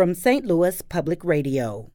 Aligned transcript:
from 0.00 0.14
St. 0.14 0.46
Louis 0.46 0.80
Public 0.80 1.22
Radio. 1.22 1.90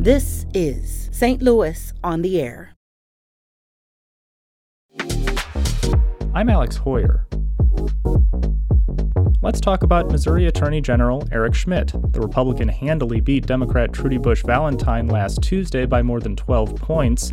This 0.00 0.46
is 0.54 1.08
St. 1.10 1.42
Louis 1.42 1.92
on 2.04 2.22
the 2.22 2.40
Air. 2.40 2.76
I'm 6.32 6.48
Alex 6.48 6.78
Heuer. 6.78 7.24
Let's 9.44 9.60
talk 9.60 9.82
about 9.82 10.10
Missouri 10.10 10.46
Attorney 10.46 10.80
General 10.80 11.22
Eric 11.30 11.54
Schmitt. 11.54 11.92
The 12.12 12.20
Republican 12.20 12.66
handily 12.66 13.20
beat 13.20 13.44
Democrat 13.44 13.92
Trudy 13.92 14.16
Bush 14.16 14.42
Valentine 14.42 15.06
last 15.06 15.42
Tuesday 15.42 15.84
by 15.84 16.00
more 16.00 16.18
than 16.18 16.34
12 16.34 16.76
points, 16.76 17.30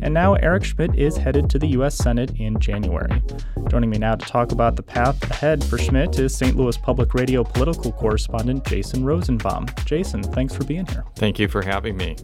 and 0.00 0.12
now 0.12 0.34
Eric 0.34 0.64
Schmitt 0.64 0.98
is 0.98 1.16
headed 1.16 1.48
to 1.50 1.60
the 1.60 1.68
U.S. 1.68 1.94
Senate 1.94 2.32
in 2.40 2.58
January. 2.58 3.22
Joining 3.68 3.90
me 3.90 3.98
now 3.98 4.16
to 4.16 4.26
talk 4.26 4.50
about 4.50 4.74
the 4.74 4.82
path 4.82 5.22
ahead 5.30 5.62
for 5.62 5.78
Schmitt 5.78 6.18
is 6.18 6.36
St. 6.36 6.56
Louis 6.56 6.76
Public 6.78 7.14
Radio 7.14 7.44
political 7.44 7.92
correspondent 7.92 8.66
Jason 8.66 9.04
Rosenbaum. 9.04 9.66
Jason, 9.84 10.20
thanks 10.20 10.56
for 10.56 10.64
being 10.64 10.86
here. 10.86 11.04
Thank 11.14 11.38
you 11.38 11.46
for 11.46 11.62
having 11.62 11.96
me. 11.96 12.16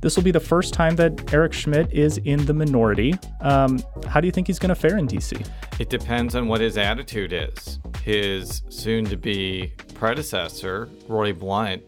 This 0.00 0.14
will 0.14 0.22
be 0.22 0.30
the 0.30 0.40
first 0.40 0.74
time 0.74 0.94
that 0.96 1.32
Eric 1.34 1.52
Schmitt 1.52 1.92
is 1.92 2.18
in 2.18 2.46
the 2.46 2.54
minority. 2.54 3.14
Um, 3.40 3.82
how 4.06 4.20
do 4.20 4.26
you 4.26 4.32
think 4.32 4.46
he's 4.46 4.58
going 4.58 4.68
to 4.68 4.76
fare 4.76 4.96
in 4.96 5.06
D.C.? 5.06 5.36
It 5.80 5.90
depends 5.90 6.36
on 6.36 6.46
what 6.46 6.60
his 6.60 6.78
attitude 6.78 7.32
is. 7.32 7.80
His 8.04 8.62
soon 8.68 9.06
to 9.06 9.16
be 9.16 9.72
predecessor, 9.94 10.88
Roy 11.08 11.32
Blunt, 11.32 11.82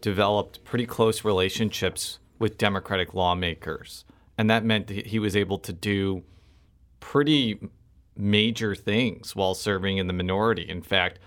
developed 0.00 0.62
pretty 0.64 0.86
close 0.86 1.24
relationships 1.24 2.20
with 2.38 2.56
Democratic 2.56 3.14
lawmakers. 3.14 4.04
And 4.38 4.48
that 4.48 4.64
meant 4.64 4.86
that 4.86 5.06
he 5.06 5.18
was 5.18 5.34
able 5.34 5.58
to 5.58 5.72
do 5.72 6.22
pretty 7.00 7.58
major 8.16 8.74
things 8.74 9.34
while 9.34 9.54
serving 9.54 9.98
in 9.98 10.06
the 10.06 10.12
minority. 10.12 10.68
In 10.68 10.82
fact, 10.82 11.18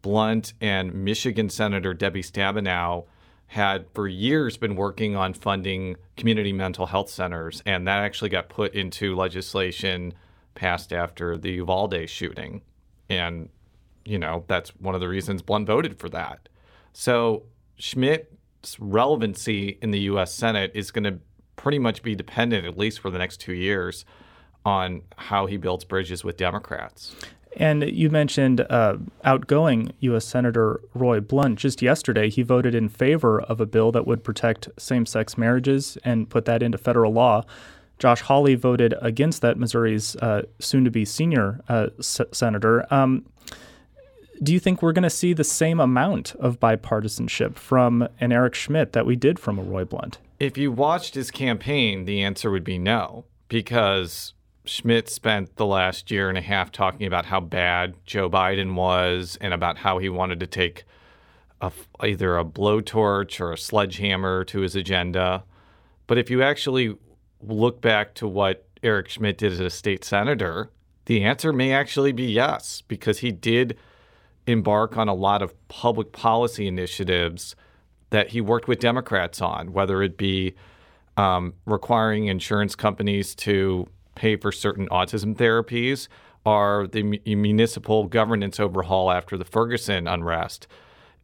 Blunt 0.00 0.54
and 0.60 0.94
Michigan 0.94 1.50
Senator 1.50 1.94
Debbie 1.94 2.22
Stabenow 2.22 3.04
had 3.52 3.84
for 3.92 4.08
years 4.08 4.56
been 4.56 4.74
working 4.76 5.14
on 5.14 5.34
funding 5.34 5.94
community 6.16 6.54
mental 6.54 6.86
health 6.86 7.10
centers, 7.10 7.62
and 7.66 7.86
that 7.86 7.98
actually 7.98 8.30
got 8.30 8.48
put 8.48 8.72
into 8.72 9.14
legislation 9.14 10.14
passed 10.54 10.90
after 10.90 11.36
the 11.36 11.50
Uvalde 11.50 12.08
shooting. 12.08 12.62
And, 13.10 13.50
you 14.06 14.18
know, 14.18 14.44
that's 14.48 14.70
one 14.76 14.94
of 14.94 15.02
the 15.02 15.08
reasons 15.08 15.42
Blunt 15.42 15.66
voted 15.66 15.98
for 15.98 16.08
that. 16.08 16.48
So 16.94 17.42
Schmitt's 17.76 18.80
relevancy 18.80 19.78
in 19.82 19.90
the 19.90 20.00
U.S. 20.00 20.32
Senate 20.32 20.70
is 20.74 20.90
going 20.90 21.04
to 21.04 21.18
pretty 21.56 21.78
much 21.78 22.02
be 22.02 22.14
dependent, 22.14 22.64
at 22.64 22.78
least 22.78 23.00
for 23.00 23.10
the 23.10 23.18
next 23.18 23.36
two 23.36 23.52
years, 23.52 24.06
on 24.64 25.02
how 25.18 25.44
he 25.44 25.58
builds 25.58 25.84
bridges 25.84 26.24
with 26.24 26.38
Democrats. 26.38 27.14
And 27.56 27.82
you 27.82 28.08
mentioned 28.08 28.62
uh, 28.62 28.96
outgoing 29.24 29.92
U.S. 30.00 30.24
Senator 30.24 30.80
Roy 30.94 31.20
Blunt. 31.20 31.58
Just 31.58 31.82
yesterday, 31.82 32.30
he 32.30 32.42
voted 32.42 32.74
in 32.74 32.88
favor 32.88 33.40
of 33.42 33.60
a 33.60 33.66
bill 33.66 33.92
that 33.92 34.06
would 34.06 34.24
protect 34.24 34.68
same 34.78 35.04
sex 35.04 35.36
marriages 35.36 35.98
and 36.04 36.30
put 36.30 36.46
that 36.46 36.62
into 36.62 36.78
federal 36.78 37.12
law. 37.12 37.44
Josh 37.98 38.22
Hawley 38.22 38.54
voted 38.54 38.94
against 39.02 39.42
that, 39.42 39.58
Missouri's 39.58 40.16
uh, 40.16 40.42
soon 40.58 40.84
to 40.84 40.90
be 40.90 41.04
senior 41.04 41.60
uh, 41.68 41.88
s- 41.98 42.20
senator. 42.32 42.86
Um, 42.92 43.26
do 44.42 44.52
you 44.52 44.58
think 44.58 44.82
we're 44.82 44.92
going 44.92 45.02
to 45.04 45.10
see 45.10 45.34
the 45.34 45.44
same 45.44 45.78
amount 45.78 46.34
of 46.36 46.58
bipartisanship 46.58 47.54
from 47.54 48.08
an 48.18 48.32
Eric 48.32 48.54
Schmitt 48.54 48.92
that 48.92 49.06
we 49.06 49.14
did 49.14 49.38
from 49.38 49.58
a 49.58 49.62
Roy 49.62 49.84
Blunt? 49.84 50.18
If 50.40 50.58
you 50.58 50.72
watched 50.72 51.14
his 51.14 51.30
campaign, 51.30 52.06
the 52.06 52.22
answer 52.22 52.50
would 52.50 52.64
be 52.64 52.76
no, 52.78 53.24
because 53.48 54.32
Schmitt 54.64 55.08
spent 55.08 55.56
the 55.56 55.66
last 55.66 56.10
year 56.10 56.28
and 56.28 56.38
a 56.38 56.42
half 56.42 56.70
talking 56.70 57.06
about 57.06 57.26
how 57.26 57.40
bad 57.40 57.94
Joe 58.06 58.30
Biden 58.30 58.74
was 58.74 59.36
and 59.40 59.52
about 59.52 59.78
how 59.78 59.98
he 59.98 60.08
wanted 60.08 60.38
to 60.40 60.46
take 60.46 60.84
a, 61.60 61.72
either 62.00 62.38
a 62.38 62.44
blowtorch 62.44 63.40
or 63.40 63.52
a 63.52 63.58
sledgehammer 63.58 64.44
to 64.44 64.60
his 64.60 64.76
agenda. 64.76 65.44
But 66.06 66.18
if 66.18 66.30
you 66.30 66.42
actually 66.42 66.96
look 67.40 67.80
back 67.80 68.14
to 68.14 68.28
what 68.28 68.66
Eric 68.82 69.08
Schmitt 69.08 69.38
did 69.38 69.52
as 69.52 69.60
a 69.60 69.70
state 69.70 70.04
senator, 70.04 70.70
the 71.06 71.24
answer 71.24 71.52
may 71.52 71.72
actually 71.72 72.12
be 72.12 72.24
yes, 72.24 72.82
because 72.86 73.18
he 73.18 73.32
did 73.32 73.76
embark 74.46 74.96
on 74.96 75.08
a 75.08 75.14
lot 75.14 75.42
of 75.42 75.68
public 75.68 76.12
policy 76.12 76.66
initiatives 76.66 77.56
that 78.10 78.30
he 78.30 78.40
worked 78.40 78.68
with 78.68 78.78
Democrats 78.78 79.40
on, 79.40 79.72
whether 79.72 80.02
it 80.02 80.16
be 80.16 80.54
um, 81.16 81.54
requiring 81.66 82.26
insurance 82.26 82.74
companies 82.74 83.34
to 83.34 83.88
pay 84.14 84.36
for 84.36 84.52
certain 84.52 84.88
autism 84.88 85.34
therapies 85.36 86.08
are 86.44 86.86
the 86.86 87.02
municipal 87.02 88.06
governance 88.06 88.58
overhaul 88.58 89.10
after 89.10 89.36
the 89.36 89.44
Ferguson 89.44 90.08
unrest. 90.08 90.66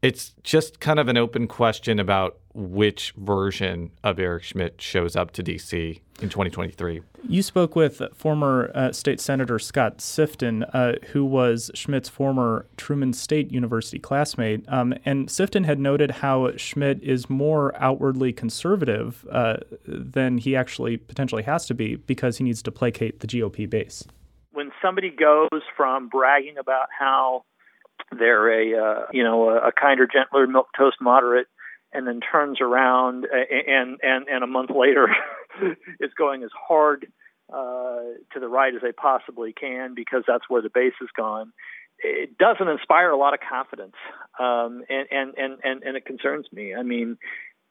It's 0.01 0.35
just 0.45 0.79
kind 0.79 1.01
of 1.01 1.09
an 1.09 1.17
open 1.17 1.49
question 1.49 1.99
about 1.99 2.39
which 2.55 3.13
version 3.17 3.91
of 4.05 4.19
Eric 4.19 4.45
Schmitt 4.45 4.81
shows 4.81 5.17
up 5.17 5.33
to 5.33 5.43
DC 5.43 6.01
in 6.21 6.29
2023. 6.29 7.03
You 7.29 7.43
spoke 7.43 7.75
with 7.75 8.01
former 8.15 8.71
uh, 8.75 8.93
State 8.93 9.21
Senator 9.21 9.59
Scott 9.59 9.99
Sifton, 9.99 10.69
uh, 10.73 11.05
who 11.09 11.25
was 11.25 11.71
Schmitt's 11.75 12.09
former 12.09 12.67
Truman 12.77 13.13
State 13.13 13.51
University 13.51 13.99
classmate. 13.99 14.65
Um, 14.69 14.95
and 15.05 15.29
Sifton 15.29 15.65
had 15.65 15.81
noted 15.81 16.13
how 16.13 16.57
Schmitt 16.57 17.03
is 17.03 17.29
more 17.29 17.75
outwardly 17.77 18.33
conservative 18.33 19.27
uh, 19.31 19.59
than 19.85 20.39
he 20.39 20.55
actually 20.55 20.97
potentially 20.97 21.43
has 21.43 21.67
to 21.67 21.75
be 21.75 21.97
because 21.97 22.39
he 22.39 22.45
needs 22.45 22.63
to 22.63 22.71
placate 22.71 23.19
the 23.19 23.27
GOP 23.27 23.69
base. 23.69 24.05
When 24.53 24.71
somebody 24.81 25.11
goes 25.11 25.63
from 25.77 26.09
bragging 26.09 26.57
about 26.59 26.89
how 26.97 27.43
they're 28.17 28.49
a 28.49 28.83
uh, 28.83 29.07
you 29.13 29.25
know 29.25 29.51
a, 29.51 29.69
a 29.69 29.73
kinder, 29.73 30.07
gentler 30.07 30.47
milk 30.47 30.69
toast 30.77 30.97
moderate 31.01 31.47
and 31.93 32.07
then 32.07 32.21
turns 32.21 32.61
around 32.61 33.27
and 33.33 33.99
and 34.03 34.29
and 34.29 34.45
a 34.45 34.47
month 34.47 34.71
later 34.71 35.09
is 36.01 36.11
going 36.17 36.43
as 36.43 36.51
hard 36.69 37.07
uh, 37.53 38.01
to 38.33 38.41
the 38.41 38.49
right 38.49 38.75
as 38.75 38.83
they 38.83 38.93
possibly 38.93 39.53
can 39.53 39.95
because 39.95 40.23
that's 40.27 40.45
where 40.49 40.63
the 40.63 40.71
base 40.73 40.93
has 41.01 41.09
gone. 41.17 41.53
It 42.01 42.39
doesn't 42.39 42.69
inspire 42.69 43.11
a 43.11 43.17
lot 43.17 43.35
of 43.35 43.41
confidence, 43.41 43.97
um, 44.39 44.85
and, 44.89 45.09
and 45.11 45.35
and 45.37 45.59
and 45.65 45.83
and 45.83 45.97
it 45.97 46.05
concerns 46.05 46.47
me. 46.53 46.75
I 46.75 46.83
mean, 46.83 47.19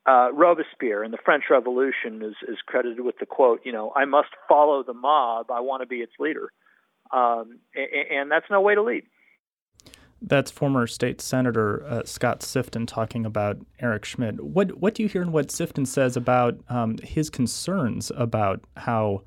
uh, 0.06 0.30
Robespierre 0.34 1.04
in 1.04 1.12
the 1.12 1.18
French 1.24 1.46
Revolution 1.50 2.22
is 2.22 2.36
is 2.48 2.58
credited 2.66 3.00
with 3.00 3.20
the 3.20 3.26
quote, 3.26 3.62
you 3.64 3.72
know, 3.72 3.94
"I 3.96 4.04
must 4.04 4.30
follow 4.50 4.84
the 4.84 4.94
mob. 4.94 5.50
I 5.50 5.62
want 5.62 5.82
to 5.82 5.88
be 5.88 5.98
its 5.98 6.12
leader," 6.20 6.52
um, 7.14 7.60
and, 7.74 7.88
and 8.12 8.32
that's 8.32 8.48
no 8.50 8.60
way 8.60 8.76
to 8.76 8.82
lead. 8.82 9.04
That's 10.22 10.50
former 10.50 10.88
state 10.88 11.22
senator 11.22 11.86
uh, 11.86 12.04
Scott 12.06 12.40
Sifton 12.40 12.88
talking 12.88 13.26
about 13.26 13.58
Eric 13.80 14.06
Schmitt. 14.06 14.42
What 14.44 14.80
what 14.80 14.96
do 14.96 15.04
you 15.04 15.10
hear 15.10 15.22
in 15.22 15.32
what 15.32 15.50
Sifton 15.50 15.86
says 15.86 16.18
about 16.18 16.58
um, 16.70 16.98
his 17.04 17.30
concerns 17.30 18.12
about 18.16 18.64
how 18.78 19.22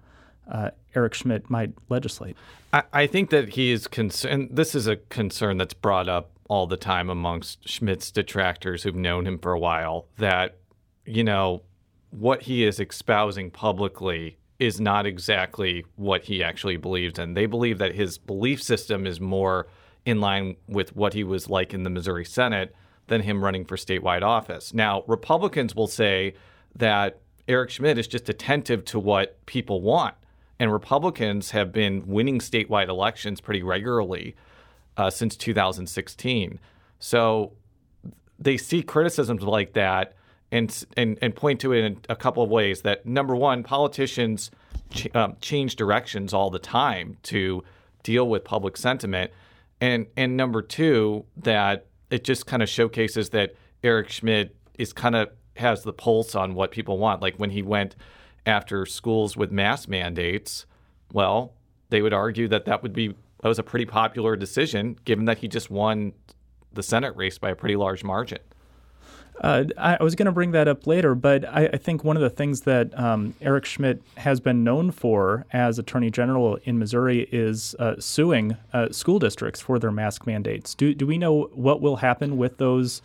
uh, 0.51 0.71
Eric 0.95 1.15
Schmitt 1.15 1.49
might 1.49 1.73
legislate? 1.89 2.37
I, 2.73 2.83
I 2.93 3.07
think 3.07 3.31
that 3.31 3.51
he 3.51 3.71
is 3.71 3.87
concerned. 3.87 4.51
This 4.53 4.75
is 4.75 4.87
a 4.87 4.97
concern 4.97 5.59
that's 5.59 5.75
brought 5.75 6.09
up 6.09 6.33
all 6.49 6.67
the 6.67 6.77
time 6.77 7.09
amongst 7.09 7.69
Schmitt's 7.69 8.11
detractors 8.11 8.83
who've 8.83 8.97
known 8.97 9.27
him 9.27 9.39
for 9.39 9.53
a 9.53 9.59
while. 9.59 10.07
That 10.19 10.59
you 11.07 11.23
know 11.23 11.63
what 12.11 12.43
he 12.43 12.65
is 12.65 12.81
espousing 12.81 13.53
publicly 13.53 14.39
is 14.59 14.81
not 14.81 15.07
exactly 15.07 15.85
what 15.97 16.25
he 16.25 16.43
actually 16.43 16.77
believes 16.77 17.19
in. 17.19 17.35
They 17.35 17.47
believe 17.47 17.79
that 17.79 17.95
his 17.95 18.19
belief 18.19 18.63
system 18.63 19.07
is 19.07 19.21
more 19.21 19.69
in 20.05 20.21
line 20.21 20.57
with 20.67 20.95
what 20.97 21.15
he 21.15 21.25
was 21.25 21.49
like 21.49 21.75
in 21.75 21.83
the 21.83 21.91
Missouri 21.91 22.25
Senate 22.25 22.75
than 23.07 23.23
him 23.23 23.45
running 23.45 23.65
for 23.65 23.77
statewide 23.77 24.23
office. 24.23 24.73
Now, 24.73 25.03
Republicans 25.07 25.75
will 25.75 25.89
say 25.89 26.35
that 26.77 27.21
Eric 27.49 27.71
Schmitt 27.71 27.99
is 27.99 28.07
just 28.07 28.29
attentive 28.29 28.85
to 28.87 28.99
what 28.99 29.45
people 29.47 29.81
want. 29.81 30.15
And 30.59 30.73
Republicans 30.73 31.51
have 31.51 31.73
been 31.73 32.07
winning 32.07 32.39
statewide 32.39 32.89
elections 32.89 33.41
pretty 33.41 33.63
regularly 33.63 34.37
uh, 34.97 35.11
since 35.11 35.37
2016. 35.37 36.61
So 36.99 37.53
they 38.39 38.57
see 38.57 38.83
criticisms 38.83 39.43
like 39.43 39.73
that 39.73 40.15
and, 40.53 40.85
and, 40.97 41.19
and 41.23 41.35
point 41.35 41.61
to 41.61 41.73
it 41.73 41.85
in 41.85 42.01
a 42.09 42.17
couple 42.17 42.43
of 42.43 42.51
ways 42.51 42.83
that 42.83 43.07
number 43.07 43.35
one, 43.35 43.63
politicians 43.63 44.51
ch- 44.93 45.09
um, 45.15 45.37
change 45.41 45.77
directions 45.77 46.35
all 46.35 46.51
the 46.51 46.59
time 46.59 47.17
to 47.25 47.65
deal 48.03 48.29
with 48.29 48.45
public 48.45 48.77
sentiment 48.77 49.31
and 49.81 50.07
and 50.17 50.37
number 50.37 50.63
two 50.63 51.25
that 51.37 51.87
it 52.11 52.25
just 52.25 52.47
kind 52.47 52.63
of 52.63 52.69
showcases 52.69 53.31
that 53.31 53.55
Eric 53.83 54.11
Schmitt 54.11 54.57
is 54.79 54.93
kind 54.93 55.15
of 55.15 55.31
has 55.57 55.83
the 55.83 55.93
pulse 55.93 56.35
on 56.35 56.55
what 56.55 56.71
people 56.71 56.99
want. 56.99 57.23
Like 57.23 57.37
when 57.37 57.51
he 57.51 57.63
went 57.63 57.97
after 58.47 58.87
schools 58.87 59.37
with 59.37 59.51
mask 59.51 59.89
mandates, 59.89 60.67
well, 61.13 61.55
they 61.91 62.03
would 62.03 62.13
argue 62.13 62.49
that 62.49 62.65
that 62.65 62.83
would 62.83 62.93
be 62.93 63.09
that 63.43 63.49
was 63.49 63.59
a 63.59 63.63
pretty 63.63 63.87
popular 63.87 64.37
decision, 64.37 64.99
given 65.05 65.25
that 65.25 65.39
he 65.39 65.49
just 65.49 65.71
won 65.71 66.13
the 66.73 66.83
Senate 66.83 67.17
race 67.17 67.39
by 67.39 67.51
a 67.51 67.57
pretty 67.57 67.77
large 67.77 68.05
margin. 68.05 68.39
Uh, 69.41 69.65
I, 69.79 70.03
was 70.03 70.15
going 70.15 70.27
to 70.27 70.33
bring 70.33 70.51
that 70.51 70.69
up 70.69 70.87
later, 70.87 71.15
but 71.15 71.47
I, 71.47 71.67
I, 71.73 71.77
think 71.79 72.05
one 72.05 72.17
of 72.17 72.23
the 72.23 72.29
things 72.29 72.63
that 72.63 72.97
um, 72.99 73.35
Eric 73.41 73.65
Schmitt 73.65 74.03
has 74.19 74.39
been 74.39 74.63
known 74.63 74.91
for 74.91 75.47
as 75.51 75.79
Attorney 75.79 76.11
General 76.11 76.59
in 76.65 76.79
Missouri 76.79 77.27
is 77.33 77.75
uh, 77.79 77.95
suing 77.99 78.59
uh, 78.75 78.91
school 78.91 79.19
districts 79.19 79.63
for 79.63 79.79
their 79.79 79.91
mask 79.91 80.27
mandates. 80.27 80.75
Do, 80.75 80.93
do 80.95 81.07
we 81.07 81.17
know 81.17 81.45
what 81.55 81.81
will 81.81 81.97
happen 81.97 82.37
with 82.37 82.59
those 82.59 83.01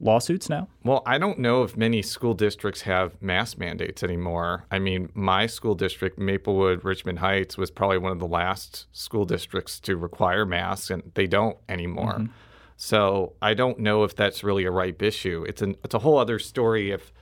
lawsuits 0.00 0.48
now? 0.48 0.68
Well, 0.82 1.02
I 1.04 1.18
don't 1.18 1.38
know 1.38 1.62
if 1.62 1.76
many 1.76 2.00
school 2.00 2.32
districts 2.32 2.82
have 2.82 3.20
mask 3.20 3.58
mandates 3.58 4.02
anymore. 4.02 4.64
I 4.70 4.78
mean, 4.78 5.10
my 5.14 5.46
school 5.46 5.74
district, 5.74 6.18
Maplewood, 6.18 6.84
Richmond 6.84 7.18
Heights, 7.18 7.58
was 7.58 7.70
probably 7.70 7.98
one 7.98 8.12
of 8.12 8.18
the 8.18 8.26
last 8.26 8.86
school 8.92 9.26
districts 9.26 9.78
to 9.80 9.96
require 9.96 10.46
masks, 10.46 10.90
and 10.90 11.12
they 11.14 11.26
don't 11.26 11.58
anymore. 11.68 12.14
Mm-hmm. 12.14 12.32
So 12.76 13.32
I 13.40 13.54
don't 13.54 13.78
know 13.78 14.04
if 14.04 14.14
that's 14.14 14.44
really 14.44 14.64
a 14.64 14.70
ripe 14.70 15.02
issue. 15.02 15.44
It's 15.48 15.62
an 15.62 15.76
it's 15.82 15.94
a 15.94 16.00
whole 16.00 16.18
other 16.18 16.38
story 16.38 16.90
if 16.90 17.12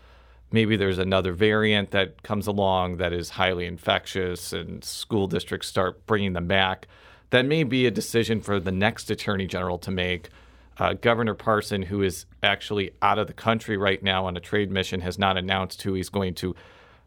maybe 0.51 0.77
there's 0.77 0.99
another 0.99 1.33
variant 1.33 1.91
that 1.93 2.23
comes 2.23 2.47
along 2.47 2.97
that 2.99 3.13
is 3.13 3.31
highly 3.31 3.67
infectious 3.67 4.53
and 4.53 4.85
school 4.85 5.27
districts 5.27 5.69
start 5.69 6.07
bringing 6.07 6.33
them 6.33 6.47
back. 6.47 6.87
That 7.31 7.47
may 7.47 7.65
be 7.65 7.87
a 7.87 7.91
decision 7.91 8.41
for 8.41 8.61
the 8.61 8.73
next 8.73 9.11
attorney 9.11 9.47
general 9.47 9.79
to 9.79 9.91
make 9.91 10.29
uh, 10.79 10.95
Governor 10.95 11.35
Parson, 11.35 11.83
who 11.83 12.03
is 12.03 12.27
actually 12.43 12.93
out 13.01 13.19
of 13.19 13.27
the 13.27 13.33
country 13.33 13.77
right 13.77 14.03
now 14.03 14.27
on 14.27 14.37
a 14.37 14.41
trade 14.41 14.71
mission, 14.71 15.01
has 15.01 15.19
not 15.19 15.37
announced 15.37 15.83
who 15.83 15.95
he's 15.95 16.09
going 16.09 16.35
to 16.35 16.55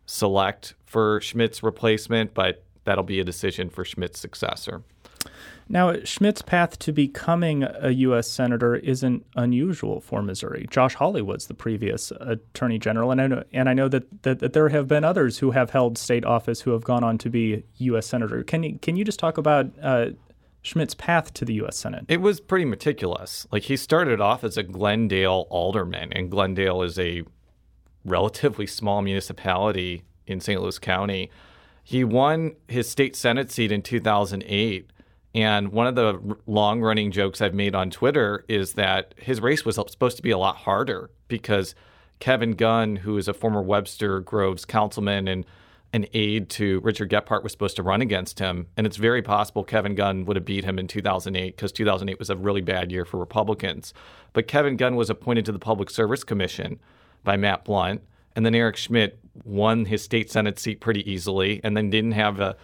select 0.06 0.74
for 0.86 1.20
Schmitt's 1.22 1.62
replacement, 1.62 2.34
but 2.34 2.64
that'll 2.86 3.04
be 3.04 3.20
a 3.20 3.26
decision 3.26 3.70
for 3.70 3.84
Schmitt's 3.84 4.20
successor. 4.20 4.84
Now, 5.70 5.96
Schmitt's 6.04 6.42
path 6.42 6.80
to 6.80 6.94
becoming 6.94 7.64
a 7.64 7.90
U.S. 7.90 8.28
Senator 8.30 8.76
isn't 8.76 9.26
unusual 9.36 10.00
for 10.00 10.22
Missouri. 10.22 10.66
Josh 10.70 10.96
Hawley 10.96 11.22
was 11.22 11.48
the 11.48 11.54
previous 11.54 12.12
Attorney 12.22 12.80
General, 12.80 13.12
and 13.12 13.22
I 13.22 13.28
know, 13.28 13.44
and 13.52 13.68
I 13.68 13.74
know 13.74 13.90
that, 13.90 14.24
that, 14.24 14.40
that, 14.40 14.54
there 14.54 14.70
have 14.70 14.88
been 14.88 15.04
others 15.04 15.40
who 15.40 15.52
have 15.52 15.72
held 15.72 15.98
state 15.98 16.24
office 16.24 16.62
who 16.62 16.72
have 16.72 16.84
gone 16.84 17.04
on 17.04 17.18
to 17.18 17.30
be 17.30 17.64
U.S. 17.78 18.08
Senator. 18.08 18.44
Can 18.44 18.64
you, 18.64 18.80
can 18.82 18.96
you 18.96 19.04
just 19.04 19.20
talk 19.20 19.38
about 19.38 19.68
uh, 19.82 20.08
Schmitt's 20.62 20.96
path 20.96 21.34
to 21.34 21.44
the 21.44 21.56
U.S. 21.56 21.78
Senate? 21.78 22.06
It 22.08 22.22
was 22.22 22.40
pretty 22.40 22.66
meticulous. 22.66 23.46
Like 23.52 23.64
he 23.64 23.76
started 23.76 24.22
off 24.22 24.46
as 24.46 24.56
a 24.56 24.64
Glendale 24.64 25.48
alderman, 25.50 26.14
and 26.14 26.32
Glendale 26.32 26.82
is 26.82 26.98
a 26.98 27.24
relatively 28.06 28.68
small 28.68 29.02
municipality 29.02 30.04
in 30.26 30.40
St. 30.40 30.62
Louis 30.62 30.80
County. 30.80 31.30
He 31.84 32.04
won 32.04 32.56
his 32.68 32.90
state 32.90 33.16
Senate 33.16 33.52
seat 33.52 33.72
in 33.72 33.82
2008. 33.82 34.92
And 35.36 35.72
one 35.72 35.88
of 35.88 35.96
the 35.96 36.38
long 36.48 36.82
running 36.82 37.12
jokes 37.12 37.42
I've 37.42 37.54
made 37.54 37.76
on 37.76 37.90
Twitter 37.90 38.46
is 38.48 38.74
that 38.74 39.14
his 39.18 39.42
race 39.42 39.66
was 39.66 39.76
supposed 39.76 40.18
to 40.18 40.24
be 40.24 40.32
a 40.32 40.38
lot 40.38 40.58
harder 40.58 41.10
because 41.28 41.76
Kevin 42.20 42.54
Gunn, 42.54 42.98
who 42.98 43.18
is 43.18 43.28
a 43.28 43.34
former 43.34 43.62
Webster 43.62 44.20
Groves 44.22 44.66
councilman 44.66 45.28
and 45.28 45.46
an 45.94 46.06
aide 46.14 46.50
to 46.50 46.80
Richard 46.82 47.10
Gephardt 47.10 47.44
was 47.44 47.52
supposed 47.52 47.76
to 47.78 47.84
run 47.84 48.02
against 48.02 48.40
him. 48.40 48.68
And 48.76 48.86
it's 48.86 48.98
very 48.98 49.22
possible 49.22 49.64
Kevin 49.64 49.96
Gunn 49.96 50.26
would 50.26 50.36
have 50.36 50.46
beat 50.46 50.66
him 50.66 50.80
in 50.80 50.88
2008 50.88 51.56
because 51.56 51.72
2008 51.72 52.20
was 52.20 52.30
a 52.30 52.36
really 52.36 52.62
bad 52.62 52.92
year 52.92 53.06
for 53.06 53.18
Republicans. 53.18 53.94
But 54.34 54.48
Kevin 54.48 54.76
Gunn 54.76 54.96
was 54.96 55.10
appointed 55.10 55.46
to 55.46 55.52
the 55.52 55.60
Public 55.60 55.90
Service 55.90 56.24
Commission 56.24 56.80
by 57.24 57.38
Matt 57.38 57.64
Blunt. 57.64 58.02
And 58.36 58.46
then 58.46 58.54
Eric 58.54 58.76
Schmitt 58.76 59.20
won 59.44 59.86
his 59.86 60.04
state 60.04 60.30
Senate 60.30 60.60
seat 60.60 60.82
pretty 60.82 61.10
easily 61.10 61.62
and 61.64 61.76
then 61.76 61.90
didn't 61.90 62.12
have 62.12 62.40
a 62.40 62.56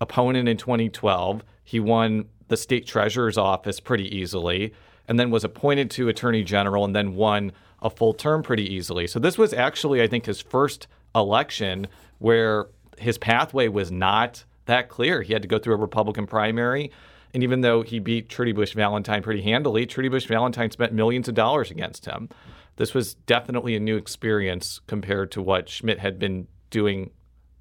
opponent 0.00 0.48
in 0.48 0.56
2012. 0.56 1.42
He 1.64 1.80
won 1.80 2.26
the 2.48 2.56
state 2.56 2.86
treasurer's 2.86 3.38
office 3.38 3.80
pretty 3.80 4.14
easily 4.16 4.72
and 5.08 5.18
then 5.18 5.30
was 5.30 5.44
appointed 5.44 5.90
to 5.92 6.08
attorney 6.08 6.42
general 6.42 6.84
and 6.84 6.94
then 6.94 7.14
won 7.14 7.52
a 7.82 7.90
full 7.90 8.14
term 8.14 8.42
pretty 8.42 8.72
easily. 8.72 9.06
So 9.06 9.18
this 9.18 9.38
was 9.38 9.52
actually, 9.52 10.02
I 10.02 10.06
think, 10.06 10.26
his 10.26 10.40
first 10.40 10.86
election 11.14 11.86
where 12.18 12.66
his 12.98 13.18
pathway 13.18 13.68
was 13.68 13.90
not 13.90 14.44
that 14.66 14.88
clear. 14.88 15.22
He 15.22 15.32
had 15.32 15.42
to 15.42 15.48
go 15.48 15.58
through 15.58 15.74
a 15.74 15.78
Republican 15.78 16.26
primary. 16.26 16.90
And 17.34 17.42
even 17.42 17.60
though 17.60 17.82
he 17.82 17.98
beat 17.98 18.28
Trudy 18.28 18.52
Bush 18.52 18.74
Valentine 18.74 19.22
pretty 19.22 19.42
handily, 19.42 19.86
Trudy 19.86 20.08
Bush 20.08 20.26
Valentine 20.26 20.70
spent 20.70 20.92
millions 20.92 21.28
of 21.28 21.34
dollars 21.34 21.70
against 21.70 22.06
him. 22.06 22.28
This 22.76 22.94
was 22.94 23.14
definitely 23.14 23.76
a 23.76 23.80
new 23.80 23.96
experience 23.96 24.80
compared 24.86 25.30
to 25.32 25.42
what 25.42 25.68
Schmitt 25.68 25.98
had 25.98 26.18
been 26.18 26.46
doing 26.70 27.10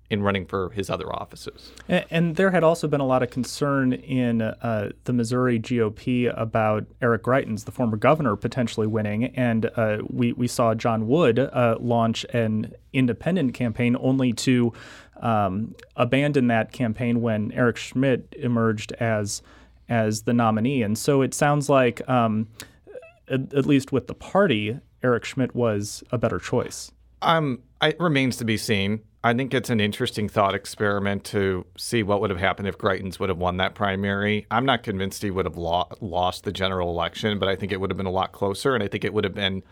in 0.09 0.21
running 0.21 0.45
for 0.45 0.69
his 0.69 0.89
other 0.89 1.11
offices. 1.11 1.71
And, 1.87 2.05
and, 2.11 2.35
there 2.35 2.51
had 2.51 2.63
also 2.63 2.87
been 2.87 3.01
a 3.01 3.05
lot 3.05 3.23
of 3.23 3.31
concern 3.31 3.93
in 3.93 4.41
uh, 4.41 4.91
the 5.05 5.13
Missouri 5.13 5.59
GOP 5.59 6.31
about 6.39 6.85
Eric 7.01 7.23
Greitens, 7.23 7.65
the 7.65 7.71
former 7.71 7.97
governor, 7.97 8.35
potentially 8.35 8.85
winning. 8.85 9.25
And 9.35 9.65
uh, 9.75 9.99
we, 10.07 10.33
we 10.33 10.47
saw 10.47 10.75
John 10.75 11.07
Wood 11.07 11.39
uh, 11.39 11.77
launch 11.79 12.23
an 12.33 12.73
independent 12.93 13.53
campaign 13.55 13.95
only 13.99 14.31
to 14.33 14.73
um, 15.21 15.75
abandon 15.95 16.47
that 16.47 16.71
campaign 16.71 17.21
when 17.21 17.51
Eric 17.53 17.77
Schmitt 17.77 18.35
emerged 18.37 18.91
as 18.93 19.41
as 19.87 20.23
the 20.23 20.33
nominee. 20.33 20.81
And 20.81 20.97
so 20.97 21.21
it 21.21 21.33
sounds 21.33 21.69
like, 21.69 22.07
um, 22.09 22.47
at, 23.29 23.53
at 23.53 23.65
least 23.67 23.91
with 23.91 24.07
the 24.07 24.15
party, 24.15 24.79
Eric 25.03 25.25
Schmitt 25.25 25.53
was 25.55 26.03
a 26.11 26.17
better 26.17 26.39
choice. 26.39 26.91
Um, 27.21 27.59
it 27.81 27.99
remains 27.99 28.37
to 28.37 28.45
be 28.45 28.57
seen. 28.57 29.01
I 29.25 29.33
think 29.33 29.55
it's 29.55 29.71
an 29.71 29.79
interesting 29.79 30.29
thought 30.29 30.53
experiment 30.53 31.23
to 31.23 31.65
see 31.75 32.03
what 32.03 32.21
would 32.21 32.29
have 32.29 32.37
happened 32.37 32.67
if 32.67 32.77
Greitens 32.77 33.19
would 33.19 33.29
have 33.29 33.39
won 33.39 33.57
that 33.57 33.73
primary. 33.73 34.45
I'm 34.51 34.67
not 34.67 34.83
convinced 34.83 35.23
he 35.23 35.31
would 35.31 35.47
have 35.47 35.57
lo- 35.57 35.87
lost 35.99 36.43
the 36.43 36.51
general 36.51 36.91
election, 36.91 37.39
but 37.39 37.49
I 37.49 37.55
think 37.55 37.71
it 37.71 37.81
would 37.81 37.89
have 37.89 37.97
been 37.97 38.05
a 38.05 38.11
lot 38.11 38.33
closer, 38.33 38.75
and 38.75 38.83
I 38.83 38.87
think 38.87 39.03
it 39.03 39.15
would 39.15 39.23
have 39.23 39.33
been 39.33 39.63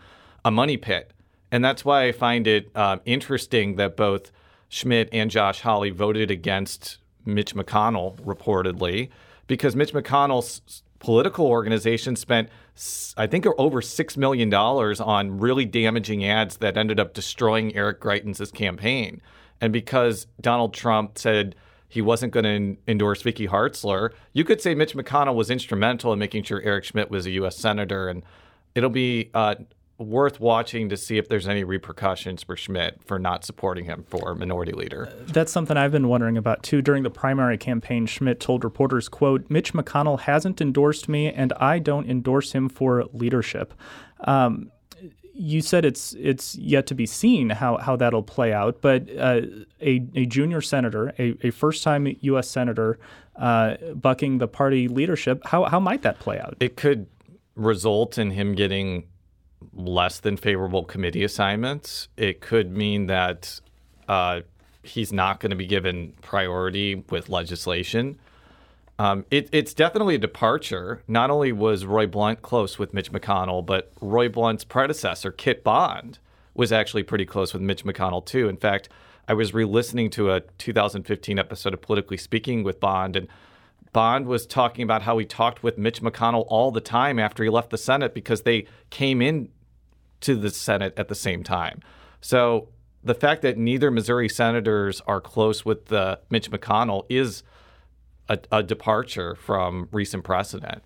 a 0.44 0.50
money 0.50 0.76
pit. 0.76 1.12
And 1.52 1.64
that's 1.64 1.84
why 1.84 2.08
I 2.08 2.10
find 2.10 2.48
it 2.48 2.68
uh, 2.74 2.96
interesting 3.04 3.76
that 3.76 3.96
both 3.96 4.32
Schmitt 4.70 5.08
and 5.12 5.30
Josh 5.30 5.60
Hawley 5.60 5.90
voted 5.90 6.32
against 6.32 6.98
Mitch 7.24 7.54
McConnell, 7.54 8.16
reportedly, 8.22 9.08
because 9.46 9.76
Mitch 9.76 9.92
McConnell's 9.92 10.82
political 10.98 11.46
organization 11.46 12.16
spent, 12.16 12.48
I 13.16 13.28
think, 13.28 13.46
over 13.56 13.80
$6 13.80 14.16
million 14.16 14.52
on 14.52 15.38
really 15.38 15.64
damaging 15.64 16.24
ads 16.24 16.56
that 16.56 16.76
ended 16.76 16.98
up 16.98 17.14
destroying 17.14 17.76
Eric 17.76 18.00
Greitens' 18.00 18.52
campaign. 18.52 19.22
And 19.60 19.72
because 19.72 20.26
Donald 20.40 20.74
Trump 20.74 21.18
said 21.18 21.54
he 21.88 22.02
wasn't 22.02 22.32
going 22.32 22.44
to 22.44 22.90
endorse 22.90 23.22
Vicky 23.22 23.46
Hartzler, 23.46 24.10
you 24.32 24.44
could 24.44 24.60
say 24.60 24.74
Mitch 24.74 24.94
McConnell 24.94 25.34
was 25.34 25.50
instrumental 25.50 26.12
in 26.12 26.18
making 26.18 26.42
sure 26.42 26.60
Eric 26.62 26.84
Schmitt 26.84 27.10
was 27.10 27.26
a 27.26 27.30
U.S. 27.32 27.56
senator. 27.56 28.08
And 28.08 28.22
it'll 28.74 28.90
be 28.90 29.30
uh, 29.32 29.54
worth 29.98 30.40
watching 30.40 30.88
to 30.88 30.96
see 30.96 31.18
if 31.18 31.28
there's 31.28 31.46
any 31.46 31.62
repercussions 31.62 32.42
for 32.42 32.56
Schmitt 32.56 33.00
for 33.04 33.18
not 33.18 33.44
supporting 33.44 33.84
him 33.84 34.04
for 34.08 34.34
minority 34.34 34.72
leader. 34.72 35.12
That's 35.28 35.52
something 35.52 35.76
I've 35.76 35.92
been 35.92 36.08
wondering 36.08 36.36
about 36.36 36.62
too. 36.62 36.82
During 36.82 37.04
the 37.04 37.10
primary 37.10 37.56
campaign, 37.56 38.06
Schmitt 38.06 38.40
told 38.40 38.64
reporters, 38.64 39.08
quote, 39.08 39.48
Mitch 39.48 39.72
McConnell 39.72 40.20
hasn't 40.20 40.60
endorsed 40.60 41.08
me 41.08 41.32
and 41.32 41.52
I 41.54 41.78
don't 41.78 42.08
endorse 42.10 42.52
him 42.52 42.68
for 42.68 43.04
leadership. 43.12 43.72
Um, 44.20 44.70
you 45.34 45.60
said 45.60 45.84
it's 45.84 46.14
it's 46.18 46.54
yet 46.56 46.86
to 46.86 46.94
be 46.94 47.06
seen 47.06 47.50
how, 47.50 47.76
how 47.78 47.96
that'll 47.96 48.22
play 48.22 48.52
out, 48.52 48.80
but 48.80 49.08
uh, 49.18 49.42
a, 49.80 50.06
a 50.14 50.26
junior 50.26 50.60
senator, 50.60 51.12
a, 51.18 51.34
a 51.42 51.50
first 51.50 51.82
time 51.82 52.06
U.S. 52.20 52.48
senator, 52.48 52.98
uh, 53.36 53.76
bucking 53.94 54.38
the 54.38 54.48
party 54.48 54.86
leadership, 54.88 55.42
how, 55.44 55.64
how 55.64 55.80
might 55.80 56.02
that 56.02 56.20
play 56.20 56.38
out? 56.38 56.56
It 56.60 56.76
could 56.76 57.06
result 57.56 58.16
in 58.16 58.30
him 58.30 58.54
getting 58.54 59.08
less 59.72 60.20
than 60.20 60.36
favorable 60.36 60.84
committee 60.84 61.24
assignments. 61.24 62.08
It 62.16 62.40
could 62.40 62.70
mean 62.70 63.06
that 63.06 63.60
uh, 64.08 64.42
he's 64.82 65.12
not 65.12 65.40
going 65.40 65.50
to 65.50 65.56
be 65.56 65.66
given 65.66 66.12
priority 66.22 66.96
with 67.10 67.28
legislation. 67.28 68.18
Um, 68.98 69.24
it, 69.30 69.48
it's 69.52 69.74
definitely 69.74 70.14
a 70.14 70.18
departure. 70.18 71.02
Not 71.08 71.30
only 71.30 71.52
was 71.52 71.84
Roy 71.84 72.06
Blunt 72.06 72.42
close 72.42 72.78
with 72.78 72.94
Mitch 72.94 73.10
McConnell, 73.10 73.64
but 73.64 73.92
Roy 74.00 74.28
Blunt's 74.28 74.64
predecessor, 74.64 75.32
Kit 75.32 75.64
Bond, 75.64 76.18
was 76.54 76.70
actually 76.70 77.02
pretty 77.02 77.24
close 77.24 77.52
with 77.52 77.62
Mitch 77.62 77.84
McConnell, 77.84 78.24
too. 78.24 78.48
In 78.48 78.56
fact, 78.56 78.88
I 79.26 79.34
was 79.34 79.52
re 79.52 79.64
listening 79.64 80.10
to 80.10 80.30
a 80.30 80.40
2015 80.58 81.38
episode 81.38 81.74
of 81.74 81.82
Politically 81.82 82.16
Speaking 82.16 82.62
with 82.62 82.78
Bond, 82.78 83.16
and 83.16 83.26
Bond 83.92 84.26
was 84.26 84.46
talking 84.46 84.82
about 84.82 85.02
how 85.02 85.18
he 85.18 85.24
talked 85.24 85.62
with 85.62 85.78
Mitch 85.78 86.02
McConnell 86.02 86.44
all 86.48 86.70
the 86.70 86.80
time 86.80 87.18
after 87.18 87.42
he 87.42 87.50
left 87.50 87.70
the 87.70 87.78
Senate 87.78 88.12
because 88.12 88.42
they 88.42 88.66
came 88.90 89.22
in 89.22 89.48
to 90.20 90.34
the 90.34 90.50
Senate 90.50 90.94
at 90.96 91.08
the 91.08 91.14
same 91.14 91.42
time. 91.42 91.80
So 92.20 92.68
the 93.02 93.14
fact 93.14 93.42
that 93.42 93.56
neither 93.56 93.90
Missouri 93.90 94.28
senators 94.28 95.00
are 95.06 95.20
close 95.20 95.64
with 95.64 95.86
the 95.86 96.20
Mitch 96.30 96.50
McConnell 96.50 97.04
is 97.08 97.42
a, 98.28 98.38
a 98.50 98.62
departure 98.62 99.34
from 99.34 99.88
recent 99.92 100.24
precedent. 100.24 100.82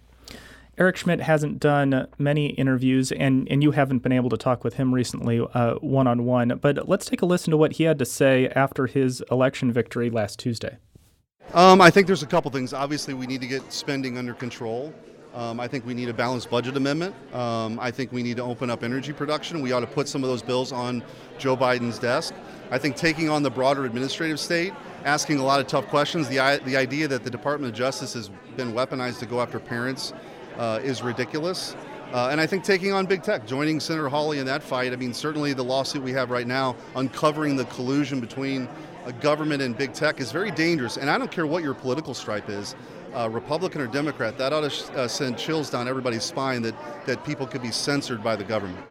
Eric 0.78 0.96
Schmitt 0.96 1.20
hasn't 1.20 1.58
done 1.58 2.06
many 2.18 2.50
interviews, 2.50 3.10
and, 3.10 3.48
and 3.50 3.64
you 3.64 3.72
haven't 3.72 3.98
been 3.98 4.12
able 4.12 4.30
to 4.30 4.36
talk 4.36 4.62
with 4.62 4.74
him 4.74 4.94
recently 4.94 5.38
one 5.38 6.06
on 6.06 6.24
one. 6.24 6.56
But 6.60 6.88
let's 6.88 7.06
take 7.06 7.20
a 7.20 7.26
listen 7.26 7.50
to 7.50 7.56
what 7.56 7.72
he 7.72 7.84
had 7.84 7.98
to 7.98 8.04
say 8.04 8.46
after 8.50 8.86
his 8.86 9.20
election 9.28 9.72
victory 9.72 10.08
last 10.08 10.38
Tuesday. 10.38 10.78
Um, 11.52 11.80
I 11.80 11.90
think 11.90 12.06
there's 12.06 12.22
a 12.22 12.26
couple 12.26 12.50
things. 12.52 12.72
Obviously, 12.72 13.12
we 13.14 13.26
need 13.26 13.40
to 13.40 13.48
get 13.48 13.72
spending 13.72 14.18
under 14.18 14.34
control. 14.34 14.94
Um, 15.34 15.60
I 15.60 15.68
think 15.68 15.86
we 15.86 15.94
need 15.94 16.08
a 16.08 16.14
balanced 16.14 16.50
budget 16.50 16.76
amendment. 16.76 17.14
Um, 17.34 17.78
I 17.80 17.90
think 17.90 18.12
we 18.12 18.22
need 18.22 18.38
to 18.38 18.42
open 18.42 18.70
up 18.70 18.82
energy 18.82 19.12
production. 19.12 19.60
We 19.60 19.72
ought 19.72 19.80
to 19.80 19.86
put 19.86 20.08
some 20.08 20.24
of 20.24 20.30
those 20.30 20.42
bills 20.42 20.72
on 20.72 21.02
Joe 21.38 21.56
Biden's 21.56 21.98
desk. 21.98 22.34
I 22.70 22.78
think 22.78 22.96
taking 22.96 23.28
on 23.28 23.42
the 23.42 23.50
broader 23.50 23.84
administrative 23.84 24.40
state, 24.40 24.72
asking 25.04 25.38
a 25.38 25.44
lot 25.44 25.60
of 25.60 25.66
tough 25.66 25.86
questions, 25.88 26.28
the, 26.28 26.60
the 26.64 26.76
idea 26.76 27.08
that 27.08 27.24
the 27.24 27.30
Department 27.30 27.72
of 27.72 27.78
Justice 27.78 28.14
has 28.14 28.30
been 28.56 28.72
weaponized 28.72 29.18
to 29.20 29.26
go 29.26 29.40
after 29.40 29.58
parents 29.58 30.12
uh, 30.56 30.80
is 30.82 31.02
ridiculous. 31.02 31.76
Uh, 32.12 32.28
and 32.30 32.40
I 32.40 32.46
think 32.46 32.64
taking 32.64 32.92
on 32.92 33.04
big 33.04 33.22
tech, 33.22 33.46
joining 33.46 33.80
Senator 33.80 34.08
Hawley 34.08 34.38
in 34.38 34.46
that 34.46 34.62
fight, 34.62 34.94
I 34.94 34.96
mean, 34.96 35.12
certainly 35.12 35.52
the 35.52 35.62
lawsuit 35.62 36.02
we 36.02 36.12
have 36.12 36.30
right 36.30 36.46
now, 36.46 36.74
uncovering 36.96 37.54
the 37.54 37.66
collusion 37.66 38.18
between 38.18 38.66
government 39.12 39.62
and 39.62 39.76
big 39.76 39.92
tech 39.92 40.20
is 40.20 40.32
very 40.32 40.50
dangerous. 40.50 40.96
And 40.96 41.10
I 41.10 41.18
don't 41.18 41.30
care 41.30 41.46
what 41.46 41.62
your 41.62 41.74
political 41.74 42.14
stripe 42.14 42.48
is, 42.48 42.74
uh, 43.14 43.28
Republican 43.30 43.80
or 43.80 43.86
Democrat, 43.86 44.38
that 44.38 44.52
ought 44.52 44.70
to 44.70 44.92
uh, 44.94 45.08
send 45.08 45.38
chills 45.38 45.70
down 45.70 45.88
everybody's 45.88 46.24
spine 46.24 46.62
that, 46.62 46.74
that 47.06 47.24
people 47.24 47.46
could 47.46 47.62
be 47.62 47.70
censored 47.70 48.22
by 48.22 48.36
the 48.36 48.44
government. 48.44 48.84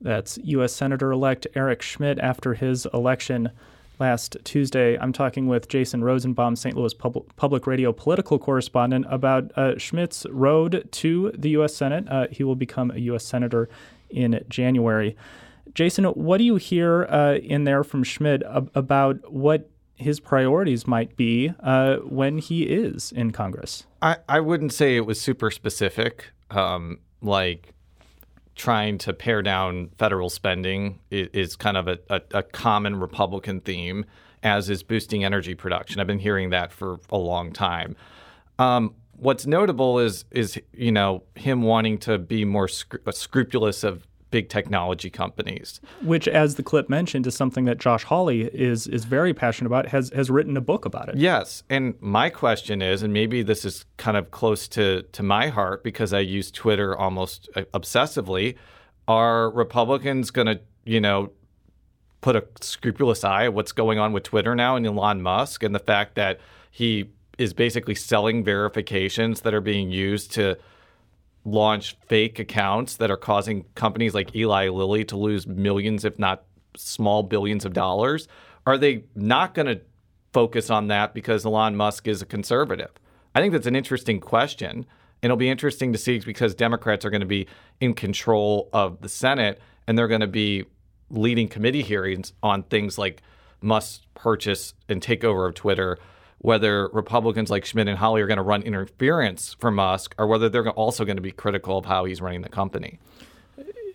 That's 0.00 0.38
U.S. 0.38 0.72
Senator 0.72 1.12
elect 1.12 1.46
Eric 1.54 1.82
Schmitt 1.82 2.18
after 2.18 2.54
his 2.54 2.86
election 2.94 3.50
last 3.98 4.36
Tuesday. 4.44 4.98
I'm 4.98 5.12
talking 5.12 5.46
with 5.46 5.68
Jason 5.68 6.02
Rosenbaum, 6.02 6.56
St. 6.56 6.74
Louis 6.74 6.94
Pub- 6.94 7.26
Public 7.36 7.66
Radio 7.66 7.92
political 7.92 8.38
correspondent, 8.38 9.04
about 9.10 9.52
uh, 9.56 9.76
Schmitt's 9.78 10.26
road 10.30 10.88
to 10.92 11.30
the 11.36 11.50
U.S. 11.50 11.74
Senate. 11.74 12.08
Uh, 12.08 12.26
he 12.30 12.42
will 12.42 12.56
become 12.56 12.90
a 12.90 12.98
U.S. 12.98 13.24
Senator 13.24 13.68
in 14.08 14.42
January. 14.48 15.16
Jason, 15.74 16.04
what 16.04 16.38
do 16.38 16.44
you 16.44 16.56
hear 16.56 17.04
uh, 17.04 17.34
in 17.36 17.64
there 17.64 17.84
from 17.84 18.02
Schmitt 18.04 18.42
ab- 18.42 18.70
about 18.74 19.32
what 19.32 19.70
his 19.96 20.18
priorities 20.18 20.86
might 20.86 21.16
be 21.16 21.52
uh, 21.60 21.96
when 21.96 22.38
he 22.38 22.64
is 22.64 23.12
in 23.12 23.30
Congress? 23.30 23.86
I, 24.02 24.16
I 24.28 24.40
wouldn't 24.40 24.72
say 24.72 24.96
it 24.96 25.06
was 25.06 25.20
super 25.20 25.50
specific. 25.50 26.30
Um, 26.50 26.98
like 27.22 27.74
trying 28.56 28.98
to 28.98 29.12
pare 29.12 29.42
down 29.42 29.90
federal 29.98 30.28
spending 30.28 30.98
is, 31.10 31.28
is 31.32 31.56
kind 31.56 31.76
of 31.76 31.88
a, 31.88 31.98
a, 32.08 32.20
a, 32.34 32.42
common 32.42 32.98
Republican 32.98 33.60
theme, 33.60 34.04
as 34.42 34.68
is 34.68 34.82
boosting 34.82 35.24
energy 35.24 35.54
production. 35.54 36.00
I've 36.00 36.06
been 36.06 36.18
hearing 36.18 36.50
that 36.50 36.72
for 36.72 36.98
a 37.10 37.16
long 37.16 37.52
time. 37.52 37.96
Um, 38.58 38.94
what's 39.16 39.46
notable 39.46 39.98
is 39.98 40.24
is 40.30 40.60
you 40.72 40.92
know 40.92 41.22
him 41.34 41.62
wanting 41.62 41.98
to 41.98 42.18
be 42.18 42.44
more 42.44 42.68
scrupulous 42.68 43.84
of 43.84 44.06
big 44.30 44.48
technology 44.48 45.10
companies. 45.10 45.80
Which, 46.02 46.28
as 46.28 46.54
the 46.54 46.62
clip 46.62 46.88
mentioned, 46.88 47.26
is 47.26 47.34
something 47.34 47.64
that 47.64 47.78
Josh 47.78 48.04
Hawley 48.04 48.42
is 48.42 48.86
is 48.86 49.04
very 49.04 49.34
passionate 49.34 49.68
about. 49.68 49.88
has 49.88 50.10
has 50.14 50.30
written 50.30 50.56
a 50.56 50.60
book 50.60 50.84
about 50.84 51.08
it. 51.08 51.16
Yes, 51.16 51.62
and 51.68 51.94
my 52.00 52.30
question 52.30 52.82
is, 52.82 53.02
and 53.02 53.12
maybe 53.12 53.42
this 53.42 53.64
is 53.64 53.84
kind 53.96 54.16
of 54.16 54.30
close 54.30 54.68
to 54.68 55.02
to 55.02 55.22
my 55.22 55.48
heart 55.48 55.82
because 55.84 56.12
I 56.12 56.20
use 56.20 56.50
Twitter 56.50 56.96
almost 56.96 57.48
uh, 57.56 57.62
obsessively. 57.74 58.56
Are 59.08 59.50
Republicans 59.50 60.30
going 60.30 60.46
to, 60.46 60.60
you 60.84 61.00
know, 61.00 61.32
put 62.20 62.36
a 62.36 62.44
scrupulous 62.60 63.24
eye 63.24 63.44
at 63.44 63.54
what's 63.54 63.72
going 63.72 63.98
on 63.98 64.12
with 64.12 64.22
Twitter 64.22 64.54
now 64.54 64.76
and 64.76 64.86
Elon 64.86 65.22
Musk 65.22 65.62
and 65.62 65.74
the 65.74 65.80
fact 65.80 66.14
that 66.14 66.38
he 66.70 67.10
is 67.38 67.52
basically 67.52 67.94
selling 67.94 68.44
verifications 68.44 69.40
that 69.40 69.54
are 69.54 69.62
being 69.62 69.90
used 69.90 70.30
to 70.32 70.56
launch 71.44 71.96
fake 72.06 72.38
accounts 72.38 72.96
that 72.96 73.10
are 73.10 73.16
causing 73.16 73.64
companies 73.74 74.14
like 74.14 74.34
Eli 74.34 74.68
Lilly 74.68 75.04
to 75.06 75.16
lose 75.16 75.46
millions, 75.46 76.04
if 76.04 76.18
not 76.18 76.44
small 76.76 77.22
billions 77.22 77.64
of 77.64 77.72
dollars? 77.72 78.28
Are 78.66 78.78
they 78.78 79.04
not 79.14 79.54
going 79.54 79.66
to 79.66 79.80
focus 80.32 80.70
on 80.70 80.88
that 80.88 81.14
because 81.14 81.44
Elon 81.44 81.76
Musk 81.76 82.06
is 82.06 82.22
a 82.22 82.26
conservative? 82.26 82.90
I 83.34 83.40
think 83.40 83.52
that's 83.52 83.66
an 83.66 83.76
interesting 83.76 84.20
question. 84.20 84.86
And 85.22 85.30
it'll 85.30 85.36
be 85.36 85.50
interesting 85.50 85.92
to 85.92 85.98
see 85.98 86.18
because 86.18 86.54
Democrats 86.54 87.04
are 87.04 87.10
going 87.10 87.20
to 87.20 87.26
be 87.26 87.46
in 87.80 87.94
control 87.94 88.68
of 88.72 89.00
the 89.00 89.08
Senate 89.08 89.60
and 89.86 89.98
they're 89.98 90.08
going 90.08 90.20
to 90.20 90.26
be 90.26 90.64
leading 91.10 91.48
committee 91.48 91.82
hearings 91.82 92.32
on 92.42 92.62
things 92.64 92.96
like 92.96 93.22
Musk's 93.60 94.06
purchase 94.14 94.74
and 94.88 95.02
takeover 95.02 95.48
of 95.48 95.54
Twitter 95.54 95.98
whether 96.40 96.88
Republicans 96.88 97.50
like 97.50 97.64
Schmitt 97.64 97.86
and 97.86 97.98
Hawley 97.98 98.22
are 98.22 98.26
going 98.26 98.38
to 98.38 98.42
run 98.42 98.62
interference 98.62 99.54
for 99.60 99.70
Musk 99.70 100.14
or 100.18 100.26
whether 100.26 100.48
they're 100.48 100.70
also 100.70 101.04
going 101.04 101.18
to 101.18 101.22
be 101.22 101.32
critical 101.32 101.76
of 101.76 101.84
how 101.84 102.06
he's 102.06 102.20
running 102.20 102.40
the 102.40 102.48
company. 102.48 102.98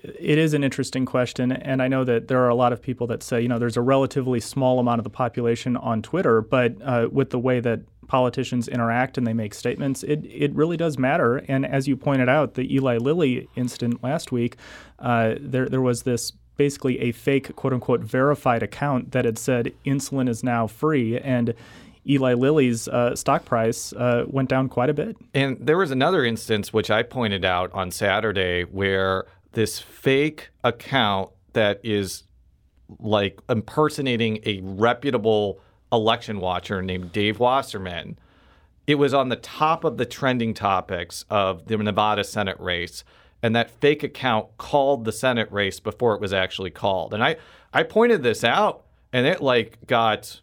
It 0.04 0.38
is 0.38 0.54
an 0.54 0.64
interesting 0.64 1.06
question. 1.06 1.52
And 1.52 1.82
I 1.82 1.88
know 1.88 2.04
that 2.04 2.28
there 2.28 2.40
are 2.42 2.50
a 2.50 2.54
lot 2.56 2.72
of 2.72 2.82
people 2.82 3.08
that 3.08 3.24
say, 3.24 3.42
you 3.42 3.48
know, 3.48 3.58
there's 3.58 3.78
a 3.78 3.82
relatively 3.82 4.40
small 4.40 4.80
amount 4.80 5.00
of 5.00 5.04
the 5.04 5.10
population 5.10 5.76
on 5.76 6.04
Twitter, 6.04 6.42
but 6.42 6.76
uh, 6.84 7.10
with 7.12 7.32
the 7.32 7.40
way 7.40 7.60
that 7.62 7.82
politicians 8.08 8.68
interact 8.68 9.18
and 9.18 9.26
they 9.26 9.34
make 9.34 9.56
statements, 9.56 10.04
it, 10.04 10.24
it 10.26 10.54
really 10.54 10.78
does 10.78 11.00
matter. 11.00 11.38
And 11.48 11.66
as 11.66 11.88
you 11.88 11.98
pointed 11.98 12.30
out, 12.30 12.54
the 12.54 12.72
Eli 12.72 12.98
Lilly 12.98 13.50
incident 13.56 14.04
last 14.04 14.32
week, 14.32 14.58
uh, 15.00 15.34
there, 15.40 15.68
there 15.68 15.82
was 15.82 16.04
this 16.04 16.32
basically 16.58 17.00
a 17.00 17.12
fake, 17.12 17.56
quote 17.56 17.74
unquote, 17.74 18.02
verified 18.02 18.62
account 18.62 19.12
that 19.14 19.26
had 19.26 19.40
said 19.40 19.74
insulin 19.84 20.30
is 20.30 20.44
now 20.44 20.68
free. 20.68 21.18
And 21.18 21.56
Eli 22.08 22.34
Lilly's 22.34 22.88
uh, 22.88 23.16
stock 23.16 23.46
price 23.46 23.94
uh, 23.94 24.26
went 24.28 24.50
down 24.50 24.70
quite 24.70 24.90
a 24.90 24.94
bit. 24.94 25.18
And 25.34 25.58
there 25.60 25.78
was 25.78 25.92
another 25.92 26.24
instance 26.24 26.72
which 26.72 26.92
I 26.92 27.04
pointed 27.04 27.44
out 27.44 27.72
on 27.74 27.92
Saturday 27.92 28.64
where 28.64 29.26
this 29.54 29.80
fake 29.80 30.50
account 30.64 31.32
that 31.54 31.80
is 31.84 32.24
like 33.00 33.40
impersonating 33.50 34.40
a 34.46 34.62
reputable 34.62 35.60
election 35.92 36.40
watcher 36.40 36.82
named 36.82 37.12
Dave 37.12 37.40
Wasserman. 37.40 38.20
It 38.86 38.96
was 38.96 39.14
on 39.14 39.30
the 39.30 39.36
top 39.36 39.84
of 39.84 39.98
the 39.98 40.06
trending 40.06 40.54
topics 40.54 41.26
of 41.30 41.66
the 41.66 41.78
Nevada 41.78 42.24
Senate 42.24 42.60
race. 42.60 43.04
And 43.42 43.56
that 43.56 43.70
fake 43.70 44.04
account 44.04 44.58
called 44.58 45.06
the 45.06 45.12
Senate 45.12 45.52
race 45.52 45.80
before 45.80 46.16
it 46.16 46.22
was 46.22 46.34
actually 46.34 46.72
called. 46.72 47.14
And 47.14 47.24
I, 47.24 47.38
I 47.74 47.84
pointed 47.84 48.24
this 48.24 48.44
out 48.44 48.86
and 49.12 49.26
it 49.26 49.42
like 49.42 49.78
got 49.88 50.42